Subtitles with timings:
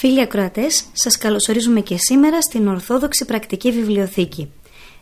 [0.00, 4.50] Φίλοι ακροατές, σας καλωσορίζουμε και σήμερα στην Ορθόδοξη Πρακτική Βιβλιοθήκη.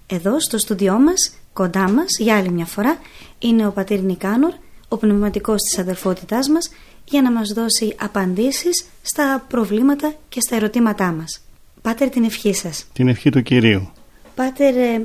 [0.06, 2.98] Εδώ στο στούντιό μας, κοντά μας, για άλλη μια φορά,
[3.38, 4.52] είναι ο πατήρ Νικάνορ,
[4.88, 6.70] ο πνευματικός της αδερφότητάς μας,
[7.04, 11.40] για να μας δώσει απαντήσεις στα προβλήματα και στα ερωτήματά μας.
[11.82, 12.86] Πάτερ, την ευχή σας.
[12.92, 13.90] Την ευχή του Κυρίου.
[14.34, 15.02] Πάτερ, ε,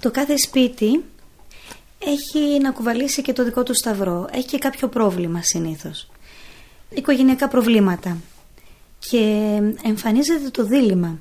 [0.00, 1.04] το κάθε σπίτι
[1.98, 4.28] έχει να κουβαλήσει και το δικό του σταυρό.
[4.32, 6.10] Έχει και κάποιο πρόβλημα συνήθως.
[6.90, 8.16] Οικογενειακά προβλήματα
[8.98, 9.18] και
[9.82, 11.18] εμφανίζεται το δίλημα.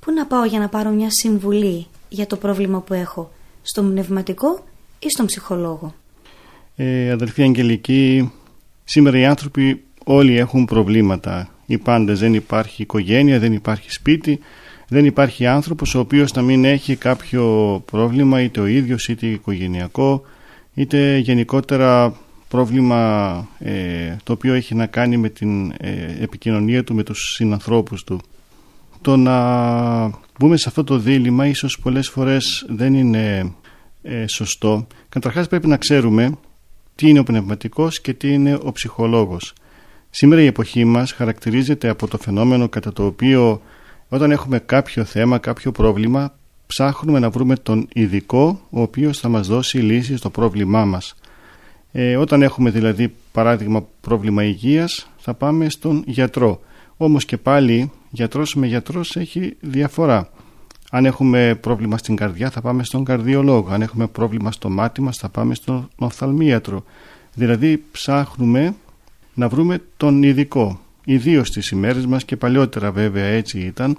[0.00, 3.32] Πού να πάω για να πάρω μια συμβουλή για το πρόβλημα που έχω,
[3.62, 4.64] στον πνευματικό
[4.98, 5.94] ή στον ψυχολόγο;
[6.76, 8.32] Ε, αδελφοί Αγγελική,
[8.84, 11.48] σήμερα οι άνθρωποι όλοι έχουν προβλήματα.
[11.66, 14.40] Οι πάντες δεν υπάρχει οικογένεια, δεν υπάρχει σπίτι,
[14.88, 20.22] δεν υπάρχει άνθρωπος ο οποίος να μην έχει κάποιο πρόβλημα είτε ο ίδιος είτε οικογενειακό
[20.74, 22.16] είτε γενικότερα
[22.54, 28.04] πρόβλημα ε, το οποίο έχει να κάνει με την ε, επικοινωνία του με τους συνανθρώπους
[28.04, 28.20] του.
[29.00, 29.36] Το να
[30.38, 33.52] μπούμε σε αυτό το δίλημα ίσως πολλές φορές δεν είναι
[34.02, 34.86] ε, σωστό.
[35.08, 36.38] Καταρχάς πρέπει να ξέρουμε
[36.94, 39.52] τι είναι ο πνευματικός και τι είναι ο ψυχολόγος.
[40.10, 43.60] Σήμερα η εποχή μας χαρακτηρίζεται από το φαινόμενο κατά το οποίο
[44.08, 46.34] όταν έχουμε κάποιο θέμα, κάποιο πρόβλημα
[46.66, 51.14] ψάχνουμε να βρούμε τον ειδικό ο οποίος θα μας δώσει λύση στο πρόβλημά μας.
[51.96, 56.60] Ε, όταν έχουμε δηλαδή παράδειγμα πρόβλημα υγείας θα πάμε στον γιατρό.
[56.96, 60.28] Όμως και πάλι γιατρός με γιατρός έχει διαφορά.
[60.90, 63.68] Αν έχουμε πρόβλημα στην καρδιά θα πάμε στον καρδιολόγο.
[63.70, 66.84] Αν έχουμε πρόβλημα στο μάτι μας θα πάμε στον οφθαλμίατρο.
[67.34, 68.74] Δηλαδή ψάχνουμε
[69.34, 70.80] να βρούμε τον ειδικό.
[71.04, 73.98] Ιδίως στις ημέρες μας και παλιότερα βέβαια έτσι ήταν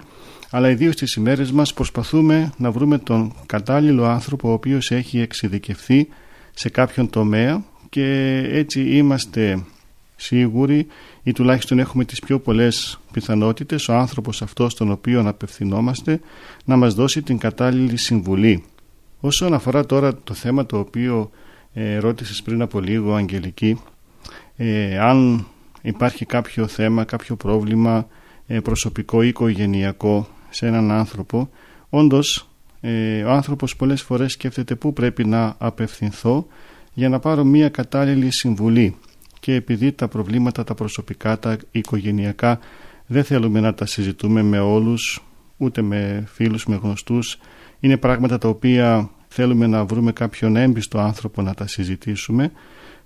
[0.50, 6.08] αλλά ιδίως στις ημέρες μας προσπαθούμε να βρούμε τον κατάλληλο άνθρωπο ο οποίος έχει εξειδικευθεί
[6.54, 9.64] σε κάποιον τομέα και έτσι είμαστε
[10.16, 10.86] σίγουροι
[11.22, 16.20] ή τουλάχιστον έχουμε τις πιο πολλές πιθανότητες ο άνθρωπος αυτός τον οποίο απευθυνόμαστε
[16.64, 18.64] να μας δώσει την κατάλληλη συμβουλή.
[19.20, 21.30] Όσον αφορά τώρα το θέμα το οποίο
[21.72, 23.80] ε, ρώτησες πριν από λίγο Αγγελική
[24.56, 25.46] ε, αν
[25.82, 28.06] υπάρχει κάποιο θέμα, κάποιο πρόβλημα
[28.46, 31.50] ε, προσωπικό ή οικογενειακό σε έναν άνθρωπο
[31.88, 32.48] όντως
[32.80, 36.46] ε, ο άνθρωπος πολλές φορές σκέφτεται πού πρέπει να απευθυνθώ
[36.96, 38.96] για να πάρω μία κατάλληλη συμβουλή.
[39.40, 42.58] Και επειδή τα προβλήματα τα προσωπικά, τα οικογενειακά
[43.06, 45.22] δεν θέλουμε να τα συζητούμε με όλους
[45.56, 47.38] ούτε με φίλους, με γνωστούς
[47.80, 52.52] είναι πράγματα τα οποία θέλουμε να βρούμε κάποιον έμπιστο άνθρωπο να τα συζητήσουμε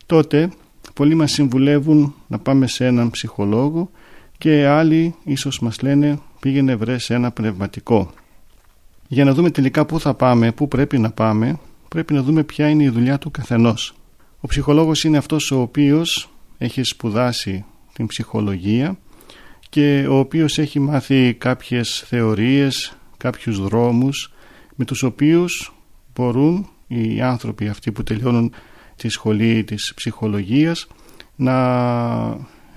[0.06, 0.50] τότε
[0.95, 3.91] πολλοί μας συμβουλεύουν να πάμε σε έναν ψυχολόγο
[4.38, 8.11] και άλλοι ίσως μας λένε πήγαινε βρε σε ένα πνευματικό
[9.09, 11.59] για να δούμε τελικά πού θα πάμε, πού πρέπει να πάμε
[11.90, 13.94] πρέπει να δούμε ποια είναι η δουλειά του καθενός.
[14.40, 18.98] Ο ψυχολόγος είναι αυτός ο οποίος έχει σπουδάσει την ψυχολογία
[19.69, 24.32] και ο οποίος έχει μάθει κάποιες θεωρίες, κάποιους δρόμους
[24.75, 25.75] με τους οποίους
[26.14, 28.52] μπορούν οι άνθρωποι αυτοί που τελειώνουν
[28.96, 30.87] τη σχολή της ψυχολογίας
[31.37, 31.56] να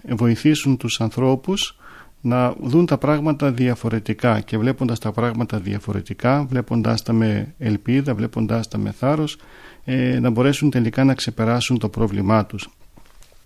[0.10, 1.77] βοηθήσουν τους ανθρώπους
[2.25, 8.68] να δουν τα πράγματα διαφορετικά και βλέποντας τα πράγματα διαφορετικά, βλέποντάς τα με ελπίδα, βλέποντάς
[8.68, 9.38] τα με θάρρος,
[9.84, 12.70] ε, να μπορέσουν τελικά να ξεπεράσουν το πρόβλημά τους.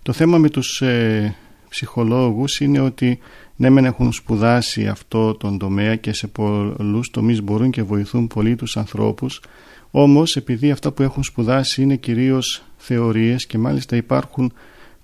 [0.02, 1.36] Το θέμα με τους ε,
[1.68, 3.18] ψυχολόγους είναι ότι
[3.56, 8.56] ναι μεν έχουν σπουδάσει αυτό τον τομέα και σε πολλούς τομείς μπορούν και βοηθούν πολύ
[8.56, 9.40] τους ανθρώπους
[9.90, 14.52] όμως επειδή αυτά που έχουν σπουδάσει είναι κυρίως θεωρίες και μάλιστα υπάρχουν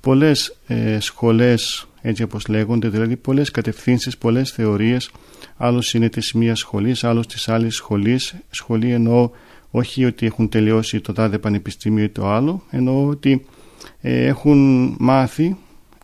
[0.01, 5.11] πολλές ε, σχολές έτσι όπως λέγονται, δηλαδή πολλές κατευθύνσεις, πολλές θεωρίες,
[5.57, 9.31] άλλος είναι της μίας σχολής, άλλος της άλλης σχολής, σχολή εννοώ
[9.71, 12.63] όχι ότι έχουν τελειώσει το τάδε πανεπιστήμιο ή το άλλο.
[12.71, 13.47] Εννοώ ότι
[14.01, 15.57] ε, έχουν μάθει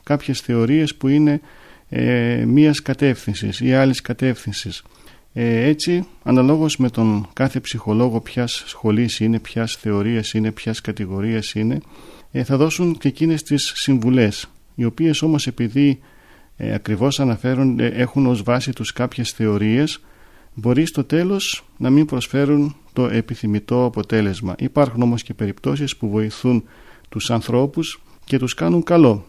[0.03, 1.41] κάποιες θεωρίες που είναι
[1.89, 4.83] ε, μίας κατεύθυνσης ή άλλης κατεύθυνσης.
[5.33, 11.53] Ε, έτσι αναλόγως με τον κάθε ψυχολόγο ποιας σχολής είναι, ποιας θεωρίας είναι, ποιας κατηγορίας
[11.53, 11.81] είναι
[12.33, 14.49] ε, θα δώσουν και εκείνες τις συμβουλές
[14.81, 16.01] οι οποίες όμως επειδή
[16.57, 20.01] ε, ακριβώς αναφέρουν, έχουν ως βάση τους κάποιες θεωρίες
[20.55, 24.55] μπορεί στο τέλος να μην προσφέρουν το επιθυμητό αποτέλεσμα.
[24.59, 26.65] Υπάρχουν όμως και περιπτώσεις που βοηθούν
[27.09, 29.27] τους ανθρώπους και τους κάνουν καλό.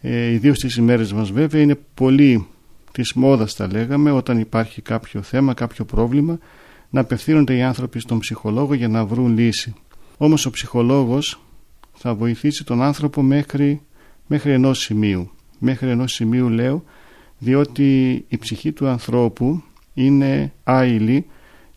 [0.00, 2.46] Ε, ιδίως στις ημέρες μας βέβαια είναι πολύ
[2.92, 6.38] της μόδας τα λέγαμε όταν υπάρχει κάποιο θέμα, κάποιο πρόβλημα
[6.90, 9.74] να απευθύνονται οι άνθρωποι στον ψυχολόγο για να βρουν λύση.
[10.16, 11.40] Όμως ο ψυχολόγος
[11.94, 13.80] θα βοηθήσει τον άνθρωπο μέχρι,
[14.26, 15.30] μέχρι ενός σημείου.
[15.58, 16.84] Μέχρι ενός σημείου λέω
[17.38, 19.62] διότι η ψυχή του ανθρώπου
[19.94, 21.26] είναι άειλη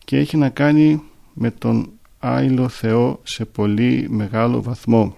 [0.04, 1.02] και έχει να κάνει
[1.34, 5.16] με τον άειλο Θεό σε πολύ μεγάλο βαθμό.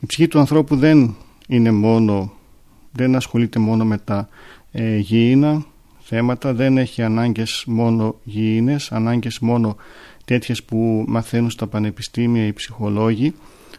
[0.00, 1.14] Η ψυχή του ανθρώπου δεν
[1.48, 2.32] είναι μόνο,
[2.92, 4.28] δεν ασχολείται μόνο με τα
[4.72, 5.64] ε, γήινα
[6.00, 9.76] θέματα, δεν έχει ανάγκες μόνο γήινες, ανάγκες μόνο
[10.24, 13.34] τέτοιες που μαθαίνουν στα πανεπιστήμια οι ψυχολόγοι,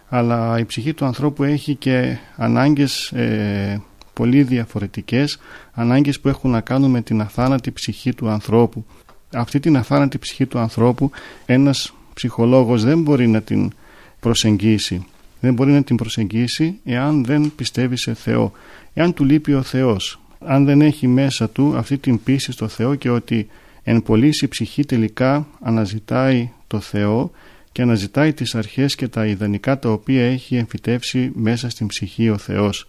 [0.09, 3.81] αλλά η ψυχή του ανθρώπου έχει και ανάγκες ε,
[4.13, 5.39] πολύ διαφορετικές,
[5.71, 8.85] ανάγκες που έχουν να κάνουν με την αθάνατη ψυχή του ανθρώπου.
[9.33, 11.11] Αυτή την αθάνατη ψυχή του ανθρώπου
[11.45, 13.71] ένας ψυχολόγος δεν μπορεί να την
[14.19, 15.06] προσεγγίσει.
[15.39, 18.51] Δεν μπορεί να την προσεγγίσει εάν δεν πιστεύει σε Θεό.
[18.94, 20.19] Εάν του λείπει ο Θεός.
[20.45, 23.47] Αν δεν έχει μέσα του αυτή την πίστη στο Θεό και ότι
[23.83, 27.31] εν πωλής η ψυχή τελικά αναζητάει το Θεό
[27.71, 32.38] και αναζητάει τις αρχές και τα ιδανικά τα οποία έχει εμφυτεύσει μέσα στην ψυχή ο
[32.38, 32.88] Θεός.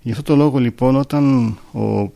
[0.00, 2.12] Γι' αυτό το λόγο λοιπόν όταν ο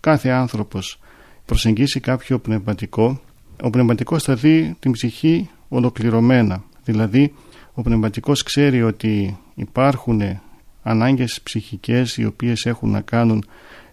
[0.00, 0.98] κάθε άνθρωπος
[1.44, 3.20] προσεγγίσει κάποιο πνευματικό
[3.62, 7.34] ο πνευματικός θα δει την ψυχή ολοκληρωμένα δηλαδή
[7.74, 10.20] ο πνευματικός ξέρει ότι υπάρχουν
[10.82, 13.44] ανάγκες ψυχικές οι οποίες έχουν να κάνουν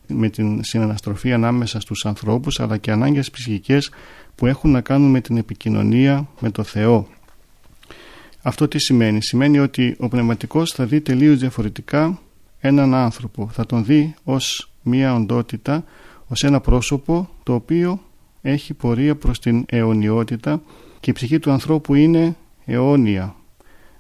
[0.07, 3.89] με την συναναστροφή ανάμεσα στους ανθρώπους αλλά και ανάγκες ψυχικές
[4.35, 7.07] που έχουν να κάνουν με την επικοινωνία με το Θεό.
[8.41, 12.19] Αυτό τι σημαίνει; Σημαίνει ότι ο πνευματικός θα δει τελείως διαφορετικά
[12.59, 13.49] έναν άνθρωπο.
[13.51, 15.83] Θα τον δει ως μία οντότητα,
[16.27, 18.01] ως ένα πρόσωπο το οποίο
[18.41, 20.61] έχει πορεία προς την αιωνιότητα
[20.99, 23.35] και η ψυχή του ανθρώπου είναι αιώνια.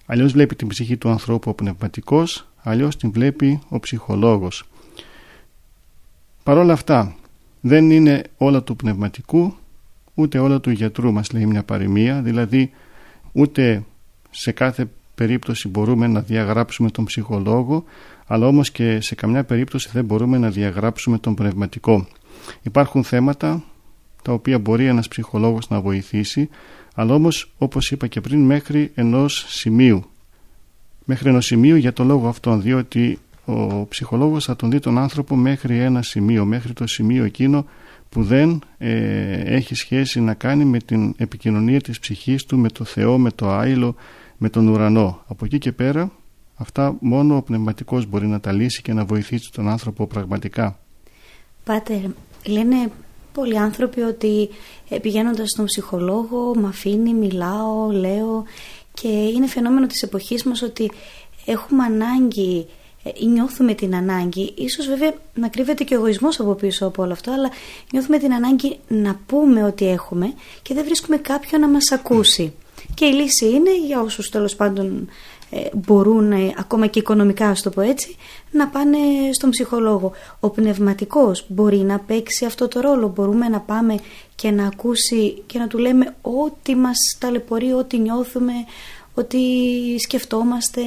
[0.05, 4.63] Αλλιώς βλέπει την ψυχή του ανθρώπου ο πνευματικός, αλλιώς την βλέπει ο ψυχολόγος.
[6.47, 7.15] Παρ' όλα αυτά
[7.61, 9.53] δεν είναι όλα του πνευματικού
[10.13, 12.71] ούτε όλα του γιατρού μας λέει μια παροιμία δηλαδή
[13.31, 13.83] ούτε
[14.29, 17.83] σε κάθε περίπτωση μπορούμε να διαγράψουμε τον ψυχολόγο
[18.27, 22.07] αλλά όμως και σε καμιά περίπτωση δεν μπορούμε να διαγράψουμε τον πνευματικό.
[22.61, 23.63] Υπάρχουν θέματα
[24.21, 26.49] τα οποία μπορεί ένας ψυχολόγος να βοηθήσει
[26.95, 30.05] αλλά όμως όπως είπα και πριν μέχρι ενός σημείου.
[31.05, 35.35] Μέχρι ενός σημείου για το λόγο αυτόν διότι ο ψυχολόγος θα τον δει τον άνθρωπο
[35.35, 37.65] μέχρι ένα σημείο, μέχρι το σημείο εκείνο
[38.09, 42.83] που δεν ε, έχει σχέση να κάνει με την επικοινωνία της ψυχής του με το
[42.83, 43.95] Θεό, με το Άϊλο,
[44.37, 45.23] με τον ουρανό.
[45.27, 46.11] Από εκεί και πέρα
[46.55, 50.79] αυτά μόνο ο πνευματικός μπορεί να τα λύσει και να βοηθήσει τον άνθρωπο πραγματικά.
[51.63, 52.01] Πάτερ,
[52.45, 52.91] λένε
[53.33, 54.49] πολλοί άνθρωποι ότι
[54.89, 58.43] ε, πηγαίνοντας στον ψυχολόγο με αφήνει, μιλάω, λέω
[58.93, 60.91] και είναι φαινόμενο της εποχής μας ότι
[61.45, 62.76] έχουμε ανάγκη ε,
[63.25, 67.31] νιώθουμε την ανάγκη, ίσως βέβαια να κρύβεται και ο εγωισμός από πίσω από όλο αυτό,
[67.31, 67.49] αλλά
[67.91, 72.53] νιώθουμε την ανάγκη να πούμε ότι έχουμε και δεν βρίσκουμε κάποιον να μας ακούσει.
[72.93, 75.09] Και η λύση είναι για όσους τέλος πάντων
[75.49, 78.15] ε, μπορούν ε, ακόμα και οικονομικά, ας το πω έτσι,
[78.51, 78.97] να πάνε
[79.31, 80.11] στον ψυχολόγο.
[80.39, 83.07] Ο πνευματικός μπορεί να παίξει αυτό το ρόλο.
[83.07, 83.99] Μπορούμε να πάμε
[84.35, 88.53] και να ακούσει και να του λέμε ό,τι μας ταλαιπωρεί, ό,τι νιώθουμε,
[89.13, 89.39] ό,τι
[89.99, 90.81] σκεφτόμαστε.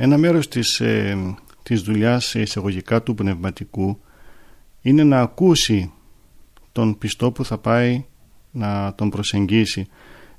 [0.00, 4.00] Ένα μέρος της, ε, της δουλειάς εισαγωγικά του πνευματικού
[4.80, 5.92] είναι να ακούσει
[6.72, 8.04] τον πιστό που θα πάει
[8.50, 9.86] να τον προσεγγίσει.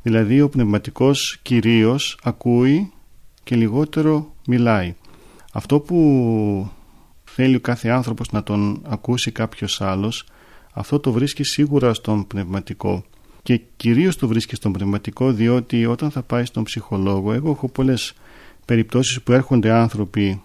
[0.01, 2.91] Δηλαδή ο πνευματικός κυρίως ακούει
[3.43, 4.95] και λιγότερο μιλάει.
[5.53, 6.69] Αυτό που
[7.23, 10.25] θέλει ο κάθε άνθρωπος να τον ακούσει κάποιος άλλος
[10.73, 13.03] αυτό το βρίσκει σίγουρα στον πνευματικό
[13.43, 18.13] και κυρίως το βρίσκει στον πνευματικό διότι όταν θα πάει στον ψυχολόγο εγώ έχω πολλές
[18.69, 20.41] περιπτώσεις που έρχονται άνθρωποι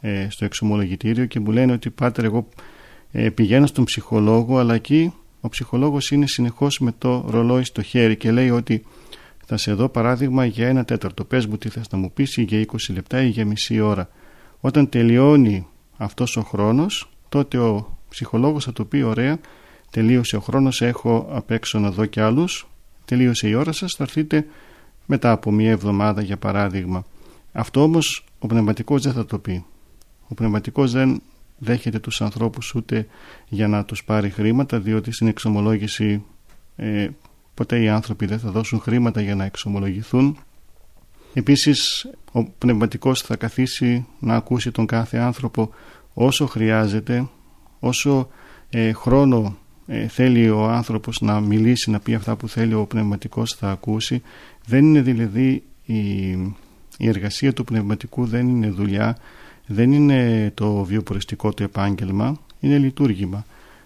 [0.00, 2.48] ε, στο εξομολογητήριο και μου λένε ότι πάτερ εγώ
[3.12, 8.16] ε, πηγαίνω στον ψυχολόγο αλλά εκεί ο ψυχολόγος είναι συνεχώς με το ρολόι στο χέρι
[8.16, 8.84] και λέει ότι
[9.46, 11.24] θα σε δω παράδειγμα για ένα τέταρτο.
[11.24, 14.08] Πες μου τι θες να μου πεις για 20 λεπτά ή για μισή ώρα.
[14.60, 15.66] Όταν τελειώνει
[15.96, 19.38] αυτός ο χρόνος, τότε ο ψυχολόγος θα του πει ωραία,
[19.90, 22.68] τελείωσε ο χρόνος, έχω απ' έξω να δω κι άλλους,
[23.04, 24.46] τελείωσε η ώρα σας θα έρθετε
[25.06, 27.04] μετά από μία εβδομάδα για παράδειγμα
[27.58, 29.64] αυτό όμως ο πνευματικός δεν θα το πει
[30.28, 31.22] ο πνευματικός δεν
[31.58, 33.06] δέχεται τους ανθρώπους ούτε
[33.48, 36.24] για να τους πάρει χρήματα διότι στην εξομολόγηση
[36.76, 37.08] ε,
[37.54, 40.38] ποτέ οι άνθρωποι δεν θα δώσουν χρήματα για να εξομολογηθούν
[41.38, 45.70] Επίσης ο πνευματικός θα καθίσει να ακούσει τον κάθε άνθρωπο
[46.14, 47.28] όσο χρειάζεται,
[47.80, 48.28] όσο
[48.70, 53.54] ε, χρόνο ε, θέλει ο άνθρωπος να μιλήσει, να πει αυτά που θέλει ο πνευματικός
[53.54, 54.22] θα ακούσει.
[54.66, 55.96] Δεν είναι δηλαδή η,
[56.98, 59.16] η εργασία του πνευματικού δεν είναι δουλειά,
[59.66, 63.44] δεν είναι το βιοποριστικό του επάγγελμα, είναι λειτουργήμα.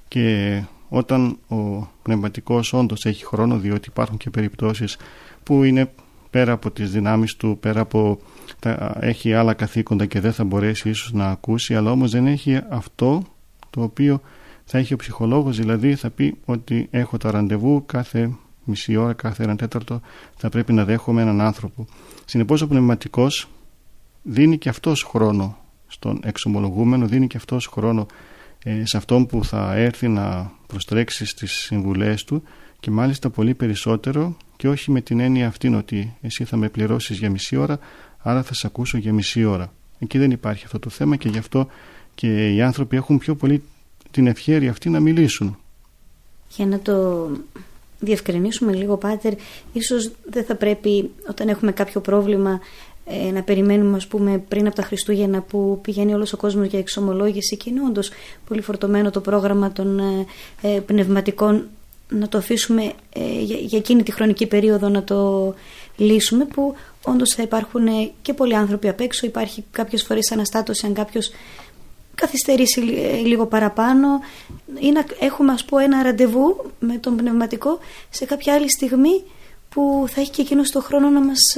[0.09, 4.97] Και όταν ο πνευματικός όντως έχει χρόνο, διότι υπάρχουν και περιπτώσεις
[5.43, 5.93] που είναι
[6.31, 8.19] πέρα από τις δυνάμεις του, πέρα από
[8.59, 12.61] τα, έχει άλλα καθήκοντα και δεν θα μπορέσει ίσως να ακούσει, αλλά όμως δεν έχει
[12.69, 13.23] αυτό
[13.71, 14.21] το οποίο
[14.65, 18.31] θα έχει ο ψυχολόγος, δηλαδή θα πει ότι έχω τα ραντεβού κάθε
[18.65, 20.01] μισή ώρα, κάθε ένα τέταρτο
[20.37, 21.87] θα πρέπει να δέχομαι έναν άνθρωπο.
[22.25, 23.49] Συνεπώς ο πνευματικός
[24.23, 28.07] δίνει και αυτός χρόνο στον εξομολογούμενο, δίνει και αυτός χρόνο
[28.65, 32.43] ε, σε αυτόν που θα έρθει να προστρέξει στις συμβουλές του
[32.81, 37.19] και μάλιστα πολύ περισσότερο και όχι με την έννοια αυτήν ότι εσύ θα με πληρώσεις
[37.19, 37.79] για μισή ώρα
[38.19, 39.73] άρα θα σε ακούσω για μισή ώρα.
[39.99, 41.67] Εκεί δεν υπάρχει αυτό το θέμα και γι' αυτό
[42.15, 43.63] και οι άνθρωποι έχουν πιο πολύ
[44.11, 45.57] την ευχαίρεια αυτή να μιλήσουν.
[46.49, 47.29] Για να το
[48.05, 49.33] διευκρινίσουμε λίγο Πάτερ,
[49.73, 52.61] ίσως δεν θα πρέπει όταν έχουμε κάποιο πρόβλημα
[53.05, 56.79] ε, να περιμένουμε ας πούμε πριν από τα Χριστούγεννα που πηγαίνει όλος ο κόσμος για
[56.79, 58.11] εξομολόγηση και είναι όντως
[58.49, 60.27] πολύ φορτωμένο το πρόγραμμα των ε,
[60.63, 61.69] ε, πνευματικών
[62.09, 65.55] να το αφήσουμε ε, για, για εκείνη τη χρονική περίοδο να το
[65.97, 69.27] λύσουμε που όντως θα υπάρχουν ε, και πολλοί άνθρωποι απ' έξω.
[69.27, 71.31] Υπάρχει κάποιες φορές αναστάτωση αν κάποιος
[72.15, 74.07] καθυστερήσει ε, λίγο παραπάνω.
[74.81, 77.79] Ή να έχουμε ας πούμε ένα ραντεβού με τον πνευματικό
[78.11, 79.23] σε κάποια άλλη στιγμή
[79.69, 81.57] που θα έχει και εκείνος το χρόνο να μας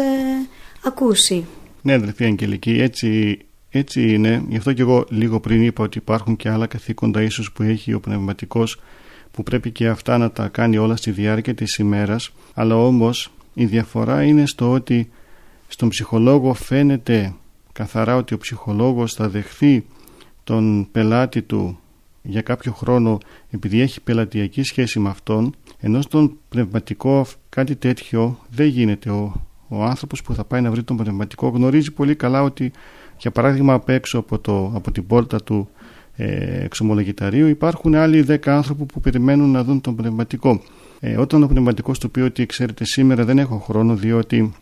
[0.85, 1.47] ακούσει.
[1.83, 3.39] Ναι αδελφή Αγγελική έτσι,
[3.71, 4.45] έτσι είναι.
[4.49, 7.93] Γι' αυτό και εγώ λίγο πριν είπα ότι υπάρχουν και άλλα καθήκοντα ίσως που έχει
[7.93, 8.81] ο πνευματικός
[9.31, 12.31] που πρέπει και αυτά να τα κάνει όλα στη διάρκεια της ημέρας.
[12.55, 15.11] Αλλά όμως η διαφορά είναι στο ότι
[15.69, 17.35] στον ψυχολόγο φαίνεται
[17.73, 19.85] καθαρά ότι ο ψυχολόγος θα δεχθεί
[20.45, 21.79] τον πελάτη του
[22.23, 23.19] για κάποιο χρόνο
[23.51, 29.85] επειδή έχει πελατειακή σχέση με αυτόν ενώ στον πνευματικό κάτι τέτοιο δεν γίνεται ο, ο
[29.85, 32.73] άνθρωπος που θα πάει να βρει τον πνευματικό γνωρίζει πολύ καλά ότι
[33.19, 35.69] για παράδειγμα απ' έξω από, το, από την πόρτα του
[36.17, 40.61] ε, εξομολογηταρίου υπάρχουν άλλοι δέκα άνθρωποι που περιμένουν να δουν τον πνευματικό.
[41.01, 44.55] Ε, όταν ο πνευματικός του πει ότι ξέρετε σήμερα δεν έχω χρόνο διότι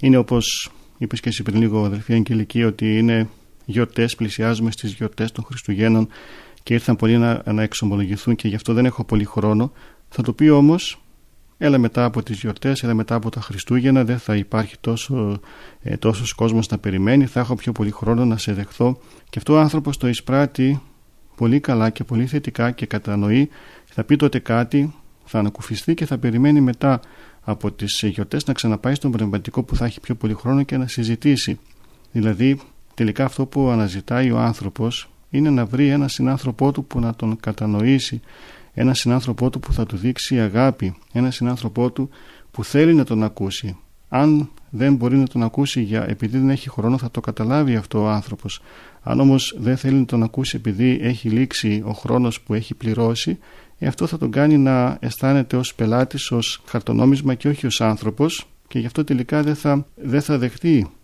[0.00, 3.28] είναι όπως είπες και εσύ πριν λίγο αδελφή Αγγελική ότι είναι
[3.68, 6.08] γιορτές, πλησιάζουμε στις γιορτές των Χριστουγέννων
[6.62, 9.72] και ήρθαν πολλοί να, να εξομολογηθούν και γι' αυτό δεν έχω πολύ χρόνο.
[10.08, 11.02] Θα το πει όμως,
[11.58, 15.40] έλα μετά από τις γιορτές, έλα μετά από τα Χριστούγεννα, δεν θα υπάρχει τόσο,
[15.82, 18.98] ε, τόσος κόσμος να περιμένει, θα έχω πιο πολύ χρόνο να σε δεχθώ.
[19.30, 20.80] Και αυτό ο άνθρωπος το εισπράττει
[21.36, 23.48] πολύ καλά και πολύ θετικά και κατανοεί
[23.84, 24.94] θα πει τότε κάτι,
[25.24, 27.00] θα ανακουφιστεί και θα περιμένει μετά
[27.40, 30.86] από τις γιορτές να ξαναπάει στον πνευματικό που θα έχει πιο πολύ χρόνο και να
[30.86, 31.58] συζητήσει.
[32.12, 32.60] Δηλαδή
[32.98, 37.36] τελικά αυτό που αναζητάει ο άνθρωπος είναι να βρει ένα συνάνθρωπό του που να τον
[37.40, 38.20] κατανοήσει,
[38.74, 42.08] ένα συνάνθρωπό του που θα του δείξει αγάπη, ένα συνάνθρωπό του
[42.50, 43.76] που θέλει να τον ακούσει.
[44.08, 48.02] Αν δεν μπορεί να τον ακούσει για, επειδή δεν έχει χρόνο θα το καταλάβει αυτό
[48.02, 48.62] ο άνθρωπος
[49.02, 53.38] αν όμως δεν θέλει να τον ακούσει επειδή έχει λήξει ο χρόνος που έχει πληρώσει
[53.78, 58.48] ε, αυτό θα τον κάνει να αισθάνεται ως πελάτης, ως χαρτονόμισμα και όχι ως άνθρωπος
[58.68, 60.97] και γι' αυτό τελικά δεν θα, δεν θα δεχτεί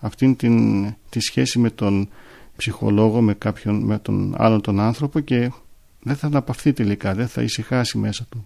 [0.00, 2.08] αυτήν την, τη σχέση με τον
[2.56, 5.50] ψυχολόγο, με κάποιον, με τον άλλον τον άνθρωπο και
[6.02, 8.44] δεν θα αναπαυθεί τελικά, δεν θα ησυχάσει μέσα του.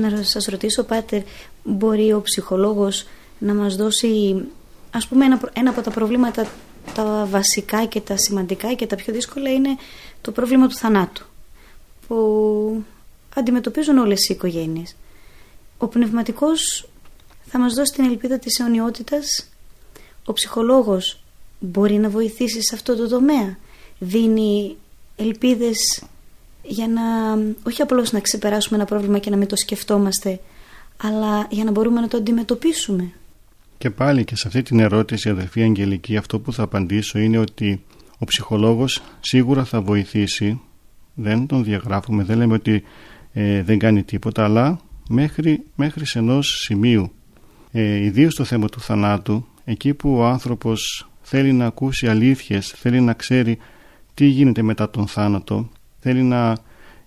[0.00, 1.22] Να σας ρωτήσω Πάτερ,
[1.64, 3.06] μπορεί ο ψυχολόγος
[3.38, 4.34] να μας δώσει
[4.90, 6.46] ας πούμε ένα, ένα από τα προβλήματα
[6.94, 9.76] τα βασικά και τα σημαντικά και τα πιο δύσκολα είναι
[10.20, 11.26] το πρόβλημα του θανάτου
[12.06, 12.84] που
[13.34, 14.96] αντιμετωπίζουν όλες οι οικογένειες.
[15.78, 16.88] Ο πνευματικός
[17.46, 19.51] θα μας δώσει την ελπίδα της αιωνιότητας.
[20.24, 21.22] Ο ψυχολόγος
[21.58, 23.58] μπορεί να βοηθήσει σε αυτό το τομέα.
[23.98, 24.76] Δίνει
[25.16, 26.02] ελπίδες
[26.62, 27.02] για να
[27.62, 30.40] όχι απλώς να ξεπεράσουμε ένα πρόβλημα και να μην το σκεφτόμαστε
[30.96, 33.12] αλλά για να μπορούμε να το αντιμετωπίσουμε.
[33.78, 37.84] Και πάλι και σε αυτή την ερώτηση αδελφή Αγγελική αυτό που θα απαντήσω είναι ότι
[38.18, 40.60] ο ψυχολόγος σίγουρα θα βοηθήσει
[41.14, 42.82] δεν τον διαγράφουμε, δεν λέμε ότι
[43.32, 47.12] ε, δεν κάνει τίποτα αλλά μέχρι, μέχρι σε ενός σημείου
[47.72, 53.00] ε, ιδίως στο θέμα του θανάτου εκεί που ο άνθρωπος θέλει να ακούσει αλήθειες θέλει
[53.00, 53.58] να ξέρει
[54.14, 56.56] τι γίνεται μετά τον θάνατο θέλει να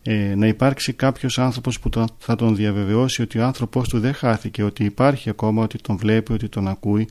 [0.08, 4.64] ε, να υπάρξει κάποιος άνθρωπος που θα τον διαβεβαιώσει ότι ο άνθρωπός του δεν χάθηκε,
[4.64, 7.08] ότι υπάρχει ακόμα, ότι τον βλέπει, ότι τον ακούει.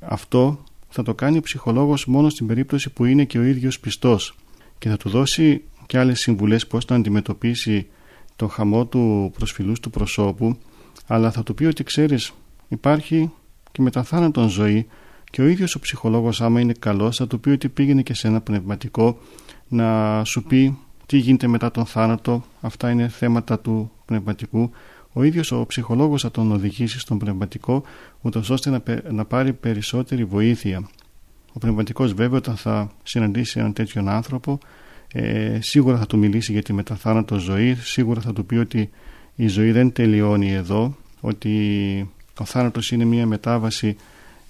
[0.00, 4.36] Αυτό θα το κάνει ο ψυχολόγος μόνο στην περίπτωση που είναι και ο ίδιος πιστός
[4.78, 7.86] και θα του δώσει και άλλες συμβουλές πώς να αντιμετωπίσει
[8.36, 10.58] το χαμό του προσφυλούς του προσώπου
[11.06, 12.32] αλλά θα του πει ότι ξέρεις
[12.68, 13.30] υπάρχει
[13.76, 14.86] και μετά θάνατον ζωή
[15.30, 18.28] και ο ίδιος ο ψυχολόγος άμα είναι καλός θα του πει ότι πήγαινε και σε
[18.28, 19.18] ένα πνευματικό
[19.68, 22.44] να σου πει τι γίνεται μετά τον θάνατο.
[22.60, 24.70] Αυτά είναι θέματα του πνευματικού.
[25.12, 27.82] Ο ίδιος ο ψυχολόγος θα τον οδηγήσει στον πνευματικό
[28.20, 30.88] ούτως ώστε να, να πάρει περισσότερη βοήθεια.
[31.52, 34.58] Ο πνευματικός βέβαια όταν θα συναντήσει έναν τέτοιον άνθρωπο
[35.12, 38.90] ε, σίγουρα θα του μιλήσει για τη μεταθάνατο ζωή σίγουρα θα του πει ότι
[39.34, 43.96] η ζωή δεν τελειώνει εδώ ότι ο θάνατος είναι μια μετάβαση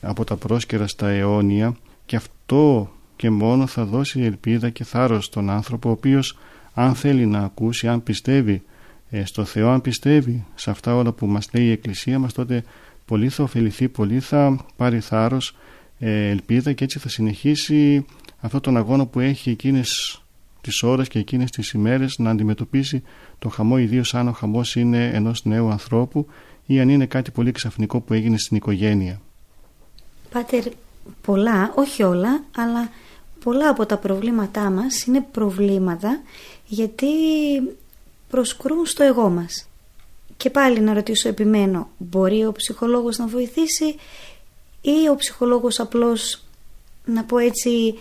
[0.00, 1.76] από τα πρόσκαιρα στα αιώνια
[2.06, 6.38] και αυτό και μόνο θα δώσει ελπίδα και θάρρος στον άνθρωπο ο οποίος
[6.74, 8.62] αν θέλει να ακούσει, αν πιστεύει
[9.10, 12.64] ε, στο Θεό, αν πιστεύει σε αυτά όλα που μας λέει η Εκκλησία μας τότε
[13.04, 15.56] πολύ θα ωφεληθεί, πολύ θα πάρει θάρρος,
[15.98, 18.04] ε, ελπίδα και έτσι θα συνεχίσει
[18.40, 20.20] αυτόν τον αγώνα που έχει εκείνες
[20.60, 23.02] τις ώρες και εκείνες τις ημέρες να αντιμετωπίσει
[23.38, 26.26] το χαμό ιδίως αν ο χαμός είναι ενός νέου ανθρώπου
[26.66, 29.20] ή αν είναι κάτι πολύ ξαφνικό που έγινε στην οικογένεια.
[30.30, 30.64] Πάτερ,
[31.22, 32.90] πολλά, όχι όλα, αλλά
[33.44, 36.20] πολλά από τα προβλήματά μας είναι προβλήματα
[36.66, 37.06] γιατί
[38.28, 39.68] προσκρούν στο εγώ μας.
[40.36, 43.96] Και πάλι να ρωτήσω επιμένω, μπορεί ο ψυχολόγος να βοηθήσει
[44.80, 46.44] ή ο ψυχολόγος απλώς,
[47.04, 47.98] να πω έτσι,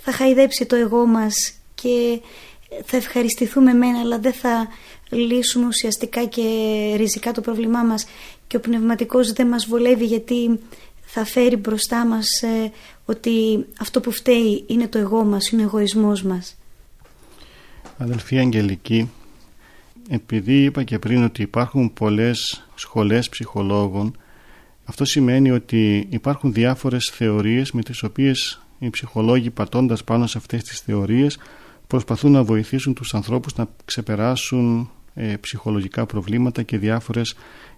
[0.00, 2.20] θα χαϊδέψει το εγώ μας και
[2.84, 4.68] θα ευχαριστηθούμε μένα αλλά δεν θα
[5.10, 6.42] λύσουμε ουσιαστικά και
[6.96, 8.06] ριζικά το πρόβλημά μας
[8.46, 10.58] και ο πνευματικός δεν μας βολεύει γιατί
[11.04, 12.72] θα φέρει μπροστά μας ε,
[13.04, 16.56] ότι αυτό που φταίει είναι το εγώ μας, είναι ο εγωισμός μας.
[17.98, 19.10] Αδελφή Αγγελική,
[20.08, 24.16] επειδή είπα και πριν ότι υπάρχουν πολλές σχολές ψυχολόγων,
[24.84, 30.62] αυτό σημαίνει ότι υπάρχουν διάφορες θεωρίες με τις οποίες οι ψυχολόγοι πατώντας πάνω σε αυτές
[30.62, 31.38] τις θεωρίες
[31.86, 37.34] προσπαθούν να βοηθήσουν τους ανθρώπους να ξεπεράσουν ε, ψυχολογικά προβλήματα και διάφορες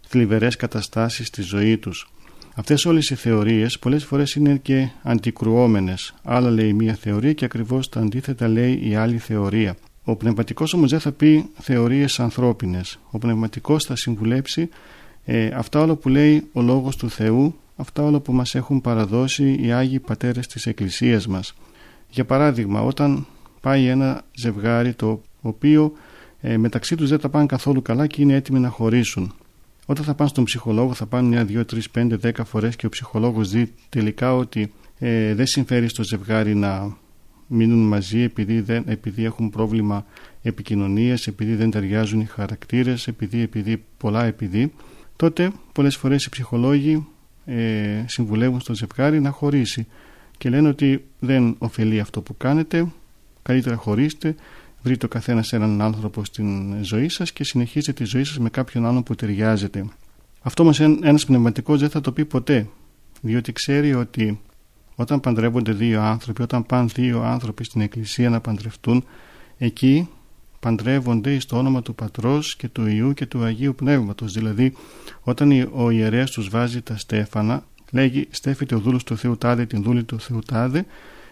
[0.06, 2.10] θλιβερές καταστάσεις στη ζωή τους.
[2.54, 6.14] Αυτές όλες οι θεωρίες πολλές φορές είναι και αντικρουόμενες.
[6.24, 9.76] Άλλα λέει μία θεωρία και ακριβώς τα αντίθετα λέει η άλλη θεωρία.
[10.04, 12.98] Ο πνευματικός όμως δεν θα πει θεωρίες ανθρώπινες.
[13.10, 14.68] Ο πνευματικός θα συμβουλέψει
[15.24, 19.58] ε, αυτά όλα που λέει ο Λόγος του Θεού, αυτά όλα που μας έχουν παραδώσει
[19.60, 21.54] οι Άγιοι Πατέρες της Εκκλησίας μας.
[22.10, 23.26] Για παράδειγμα, όταν
[23.60, 25.92] πάει ένα ζευγάρι το οποίο
[26.40, 29.34] ε, μεταξύ τους δεν τα πάνε καθόλου καλά και είναι έτοιμοι να χωρίσουν.
[29.86, 32.88] Όταν θα πάνε στον ψυχολόγο θα πάνε μια, δύο, τρεις, πέντε, δέκα φορές και ο
[32.88, 36.96] ψυχολόγος δει τελικά ότι ε, δεν συμφέρει στο ζευγάρι να
[37.46, 40.06] μείνουν μαζί επειδή, δεν, επειδή έχουν πρόβλημα
[40.42, 44.72] επικοινωνίας, επειδή δεν ταιριάζουν οι χαρακτήρες, επειδή, επειδή, πολλά επειδή,
[45.16, 47.06] τότε πολλές φορές οι ψυχολόγοι
[47.44, 49.86] ε, συμβουλεύουν στο ζευγάρι να χωρίσει
[50.38, 52.86] και λένε ότι δεν ωφελεί αυτό που κάνετε,
[53.42, 54.34] καλύτερα χωρίστε,
[54.88, 58.86] βρείτε ο καθένας έναν άνθρωπο στην ζωή σας και συνεχίζετε τη ζωή σας με κάποιον
[58.86, 59.86] άλλον που ταιριάζεται.
[60.42, 60.72] Αυτό όμω
[61.02, 62.68] ένας πνευματικός δεν θα το πει ποτέ,
[63.20, 64.40] διότι ξέρει ότι
[64.94, 69.04] όταν παντρεύονται δύο άνθρωποι, όταν πάνε δύο άνθρωποι στην εκκλησία να παντρευτούν,
[69.58, 70.08] εκεί
[70.60, 74.32] παντρεύονται στο όνομα του Πατρός και του Ιού και του Αγίου Πνεύματος.
[74.32, 74.72] Δηλαδή,
[75.20, 79.82] όταν ο ιερέας τους βάζει τα στέφανα, λέγει «Στέφεται ο δούλος του Θεού Τάδε την
[79.82, 80.86] δούλη του Θεού Τάδε»,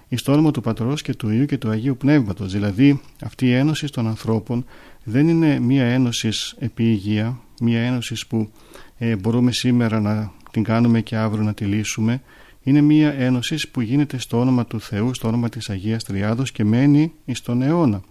[0.09, 2.53] εις το όνομα του Πατρός και του Ιού και του Αγίου Πνεύματος.
[2.53, 4.65] Δηλαδή αυτή η ένωση των ανθρώπων
[5.05, 8.51] δεν είναι μία ένωση επί υγεία, μία ένωση που
[8.99, 12.23] ε, μπορούμε σήμερα να την κάνουμε και αύριο να τη λύσουμε.
[12.63, 16.65] Είναι μία ένωση που γίνεται στο όνομα του Θεού, στο όνομα της Αγίας Τριάδος και
[16.65, 18.03] μένει εις τον αιώνα.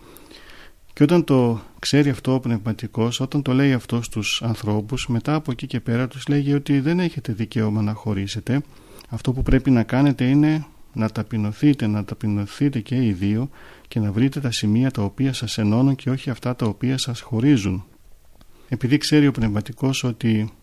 [0.94, 5.52] Και όταν το ξέρει αυτό ο πνευματικός, όταν το λέει αυτό στους ανθρώπους, μετά από
[5.52, 8.62] εκεί και πέρα τους λέγει ότι δεν έχετε δικαίωμα να χωρίσετε.
[9.10, 13.50] Αυτό που πρέπει να κάνετε είναι να ταπεινωθείτε, να ταπεινωθείτε και οι δύο
[13.88, 17.22] και να βρείτε τα σημεία τα οποία σας ενώνουν και όχι αυτά τα οποία σας
[17.22, 17.86] χωρίζουν.
[18.70, 20.54] Επειδή ξέρει ο πνευματικός ότι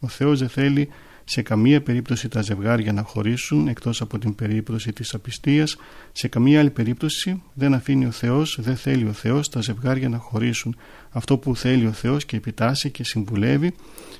[0.00, 0.88] ο Θεός δεν θέλει
[1.24, 5.76] σε καμία περίπτωση τα ζευγάρια να χωρίσουν εκτός από την περίπτωση της απιστίας
[6.12, 10.18] σε καμία άλλη περίπτωση δεν αφήνει ο Θεός δεν θέλει ο Θεός τα ζευγάρια να
[10.18, 10.76] χωρίσουν
[11.10, 13.74] αυτό που θέλει ο Θεός και επιτάσσει και συμβουλεύει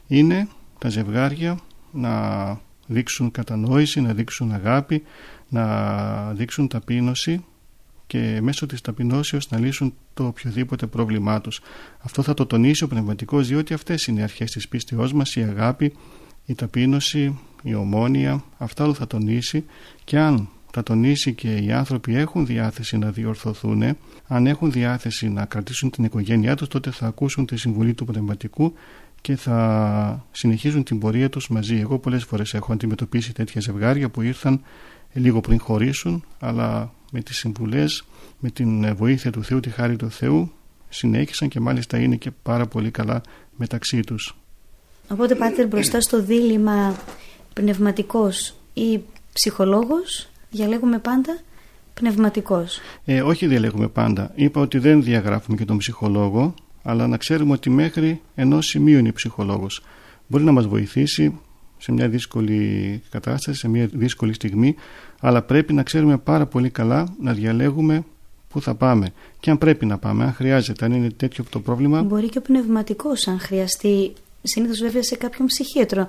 [0.07, 1.59] είναι τα ζευγάρια
[1.93, 2.59] να
[2.91, 5.03] δείξουν κατανόηση, να δείξουν αγάπη,
[5.51, 7.45] να δείξουν ταπείνωση
[8.07, 11.61] και μέσω της ταπεινώσεως να λύσουν το οποιοδήποτε πρόβλημά τους.
[11.99, 15.43] Αυτό θα το τονίσει ο πνευματικός διότι αυτές είναι οι αρχές της πίστεώς μας, η
[15.43, 15.93] αγάπη,
[16.47, 19.65] η ταπείνωση, η ομόνια, αυτά όλα θα τονίσει
[20.05, 23.97] και αν θα τονίσει και οι άνθρωποι έχουν διάθεση να διορθωθούν.
[24.27, 28.73] Αν έχουν διάθεση να κρατήσουν την οικογένειά τους, τότε θα ακούσουν τη συμβουλή του πνευματικού
[29.21, 31.77] και θα συνεχίζουν την πορεία τους μαζί.
[31.77, 34.61] Εγώ πολλές φορές έχω αντιμετωπίσει τέτοια ζευγάρια που ήρθαν
[35.13, 38.05] λίγο πριν χωρίσουν, αλλά με τις συμβουλές,
[38.39, 40.53] με την βοήθεια του Θεού, τη χάρη του Θεού,
[40.89, 43.21] συνέχισαν και μάλιστα είναι και πάρα πολύ καλά
[43.57, 44.37] μεταξύ τους.
[45.09, 46.97] Οπότε πάτε μπροστά στο δίλημα
[47.53, 49.01] πνευματικός ή
[49.33, 51.39] ψυχολόγος, διαλέγουμε πάντα
[51.95, 52.81] πνευματικός.
[53.05, 54.33] Ε, όχι διαλέγουμε πάντα.
[54.35, 59.13] Είπα ότι δεν διαγράφουμε και τον ψυχολόγο, αλλά να ξέρουμε ότι μέχρι ενός σημείου είναι
[59.13, 59.83] ψυχολόγος.
[60.27, 61.39] Μπορεί να μας βοηθήσει
[61.81, 64.75] σε μια δύσκολη κατάσταση, σε μια δύσκολη στιγμή,
[65.21, 68.05] αλλά πρέπει να ξέρουμε πάρα πολύ καλά να διαλέγουμε
[68.49, 72.03] πού θα πάμε και αν πρέπει να πάμε, αν χρειάζεται, αν είναι τέτοιο το πρόβλημα.
[72.03, 74.13] Μπορεί και ο πνευματικός, αν χρειαστεί,
[74.43, 76.09] συνήθως βέβαια σε κάποιον ψυχίατρο.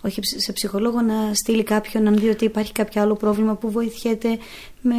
[0.00, 4.38] Όχι σε ψυχολόγο να στείλει κάποιον, αν δει ότι υπάρχει κάποιο άλλο πρόβλημα που βοηθιέται
[4.80, 4.94] με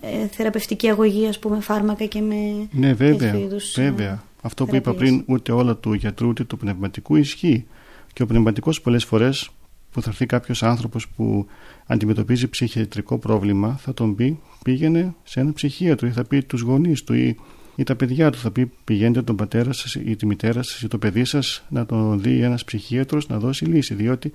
[0.00, 2.68] ε, θεραπευτική αγωγή, ας πούμε, φάρμακα και με.
[2.70, 3.34] Ναι, βέβαια.
[3.74, 4.22] βέβαια.
[4.42, 7.66] Αυτό που είπα πριν, ούτε όλα του γιατρού ούτε του πνευματικού ισχύει.
[8.12, 9.50] Και ο πνευματικός πολλές φορές
[9.90, 11.46] που θα έρθει κάποιος άνθρωπος που
[11.86, 17.04] αντιμετωπίζει ψυχιατρικό πρόβλημα, θα τον πει πήγαινε σε ένα ψυχίατρο ή θα πει τους γονείς
[17.04, 17.36] του ή,
[17.76, 18.38] ή τα παιδιά του.
[18.38, 21.86] Θα πει πηγαίνετε τον πατέρα σας ή τη μητέρα σας ή το παιδί σας να
[21.86, 23.94] τον δει ένας ψυχίατρος να δώσει λύση.
[23.94, 24.32] Διότι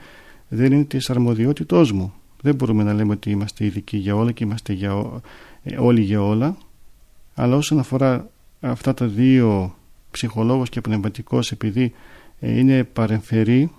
[0.47, 2.13] δεν είναι της αρμοδιότητός μου.
[2.41, 5.21] Δεν μπορούμε να λέμε ότι είμαστε ειδικοί για όλα και είμαστε για
[5.63, 6.57] ε, όλοι για όλα.
[7.33, 9.75] Αλλά όσον αφορά αυτά τα δύο
[10.11, 11.91] ψυχολόγος και πνευματικός επειδή ε,
[12.45, 13.71] είναι παρεμφερή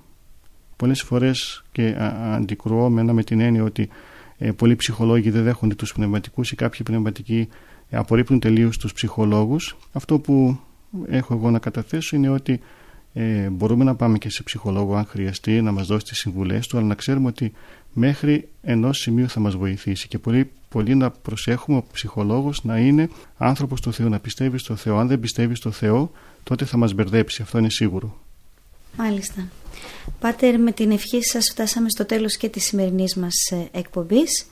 [0.76, 1.94] πολλές φορές και
[2.32, 3.88] αντικρουόμενα με την έννοια ότι
[4.38, 7.48] ε, πολλοί ψυχολόγοι δεν δέχονται τους πνευματικούς ή κάποιοι πνευματικοί
[7.90, 9.76] απορρίπτουν τελείως τους ψυχολόγους.
[9.92, 10.58] Αυτό που
[11.06, 12.60] έχω εγώ να καταθέσω είναι ότι
[13.12, 16.78] ε, μπορούμε να πάμε και σε ψυχολόγο αν χρειαστεί να μας δώσει τις συμβουλές του
[16.78, 17.52] αλλά να ξέρουμε ότι
[17.92, 23.08] μέχρι ενός σημείου θα μας βοηθήσει και πολύ, πολύ να προσέχουμε ο ψυχολόγος να είναι
[23.36, 24.98] άνθρωπος του Θεού, να πιστεύει στο Θεό.
[24.98, 26.10] Αν δεν πιστεύει στο Θεό
[26.42, 28.25] τότε θα μας μπερδέψει, αυτό είναι σίγουρο.
[28.96, 29.48] Μάλιστα.
[30.20, 34.46] Πάτερ, με την ευχή σας φτάσαμε στο τέλος και της σημερινής μας ε, εκπομπής.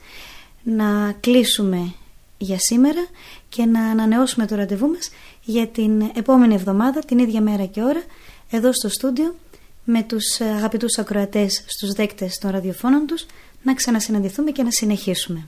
[0.63, 1.93] Να κλείσουμε
[2.37, 3.07] για σήμερα
[3.49, 5.09] και να ανανεώσουμε το ραντεβού μας
[5.43, 8.03] για την επόμενη εβδομάδα, την ίδια μέρα και ώρα,
[8.49, 9.35] εδώ στο στούντιο,
[9.83, 13.25] με τους ε, αγαπητούς ακροατές στους δέκτες των ραδιοφώνων τους,
[13.63, 15.47] να ξανασυναντηθούμε και να συνεχίσουμε.